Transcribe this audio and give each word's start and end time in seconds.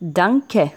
Danke. 0.00 0.72